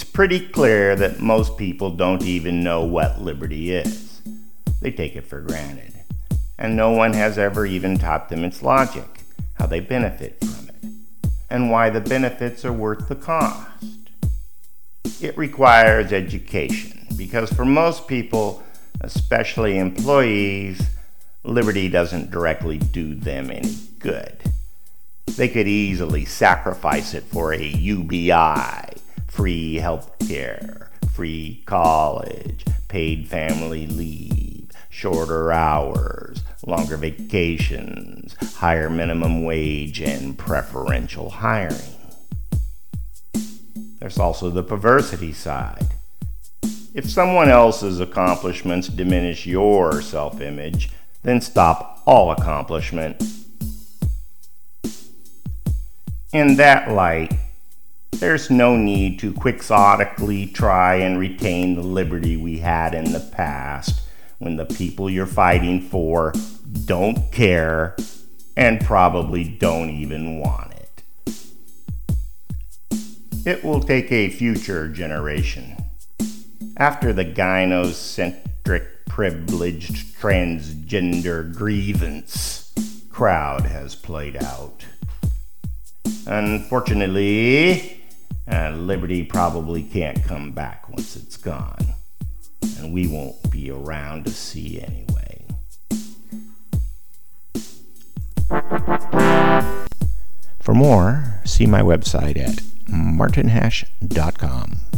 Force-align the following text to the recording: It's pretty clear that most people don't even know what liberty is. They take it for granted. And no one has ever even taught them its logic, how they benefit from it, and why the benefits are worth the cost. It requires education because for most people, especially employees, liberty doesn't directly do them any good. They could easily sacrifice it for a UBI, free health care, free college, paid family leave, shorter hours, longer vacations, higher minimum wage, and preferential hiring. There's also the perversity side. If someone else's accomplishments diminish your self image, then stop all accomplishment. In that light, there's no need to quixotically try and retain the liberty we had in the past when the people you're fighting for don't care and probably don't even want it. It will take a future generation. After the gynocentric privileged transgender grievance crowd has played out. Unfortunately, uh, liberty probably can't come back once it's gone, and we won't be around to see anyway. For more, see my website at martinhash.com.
It's 0.00 0.10
pretty 0.10 0.48
clear 0.48 0.96
that 0.96 1.20
most 1.20 1.58
people 1.58 1.90
don't 1.90 2.22
even 2.22 2.64
know 2.64 2.86
what 2.86 3.20
liberty 3.20 3.70
is. 3.70 4.22
They 4.80 4.90
take 4.90 5.14
it 5.14 5.26
for 5.26 5.42
granted. 5.42 5.92
And 6.56 6.74
no 6.74 6.92
one 6.92 7.12
has 7.12 7.36
ever 7.36 7.66
even 7.66 7.98
taught 7.98 8.30
them 8.30 8.42
its 8.42 8.62
logic, 8.62 9.24
how 9.58 9.66
they 9.66 9.80
benefit 9.80 10.42
from 10.42 10.70
it, 10.70 11.30
and 11.50 11.70
why 11.70 11.90
the 11.90 12.00
benefits 12.00 12.64
are 12.64 12.72
worth 12.72 13.08
the 13.08 13.14
cost. 13.14 13.84
It 15.20 15.36
requires 15.36 16.14
education 16.14 17.06
because 17.18 17.52
for 17.52 17.66
most 17.66 18.08
people, 18.08 18.62
especially 19.02 19.76
employees, 19.76 20.80
liberty 21.44 21.90
doesn't 21.90 22.30
directly 22.30 22.78
do 22.78 23.14
them 23.14 23.50
any 23.50 23.76
good. 23.98 24.38
They 25.26 25.48
could 25.48 25.68
easily 25.68 26.24
sacrifice 26.24 27.12
it 27.12 27.24
for 27.24 27.52
a 27.52 27.62
UBI, 27.62 28.89
free 29.40 29.76
health 29.76 30.12
care, 30.28 30.90
free 31.14 31.62
college, 31.64 32.62
paid 32.88 33.26
family 33.26 33.86
leave, 33.86 34.70
shorter 34.90 35.50
hours, 35.50 36.42
longer 36.66 36.98
vacations, 36.98 38.36
higher 38.56 38.90
minimum 38.90 39.42
wage, 39.42 39.98
and 40.02 40.36
preferential 40.36 41.30
hiring. 41.30 41.96
There's 43.98 44.18
also 44.18 44.50
the 44.50 44.62
perversity 44.62 45.32
side. 45.32 45.88
If 46.92 47.08
someone 47.08 47.48
else's 47.48 47.98
accomplishments 47.98 48.88
diminish 48.88 49.46
your 49.46 50.02
self 50.02 50.42
image, 50.42 50.90
then 51.22 51.40
stop 51.40 52.02
all 52.04 52.30
accomplishment. 52.30 53.22
In 56.30 56.56
that 56.56 56.90
light, 56.90 57.32
there's 58.20 58.50
no 58.50 58.76
need 58.76 59.18
to 59.18 59.32
quixotically 59.32 60.46
try 60.46 60.96
and 60.96 61.18
retain 61.18 61.74
the 61.74 61.82
liberty 61.82 62.36
we 62.36 62.58
had 62.58 62.94
in 62.94 63.12
the 63.12 63.30
past 63.32 64.02
when 64.38 64.56
the 64.56 64.66
people 64.66 65.08
you're 65.08 65.24
fighting 65.24 65.80
for 65.80 66.34
don't 66.84 67.32
care 67.32 67.96
and 68.58 68.84
probably 68.84 69.44
don't 69.44 69.88
even 69.88 70.38
want 70.38 70.70
it. 70.72 71.02
It 73.46 73.64
will 73.64 73.80
take 73.80 74.12
a 74.12 74.28
future 74.28 74.86
generation. 74.88 75.76
After 76.76 77.14
the 77.14 77.24
gynocentric 77.24 78.86
privileged 79.08 80.14
transgender 80.20 81.54
grievance 81.54 82.70
crowd 83.08 83.62
has 83.62 83.94
played 83.94 84.36
out. 84.36 84.84
Unfortunately, 86.26 87.99
uh, 88.50 88.70
liberty 88.76 89.24
probably 89.24 89.82
can't 89.82 90.22
come 90.24 90.52
back 90.52 90.88
once 90.88 91.16
it's 91.16 91.36
gone, 91.36 91.94
and 92.78 92.92
we 92.92 93.06
won't 93.06 93.50
be 93.50 93.70
around 93.70 94.24
to 94.24 94.30
see 94.30 94.80
anyway. 94.80 95.46
For 100.60 100.74
more, 100.74 101.40
see 101.44 101.66
my 101.66 101.82
website 101.82 102.38
at 102.38 102.62
martinhash.com. 102.88 104.89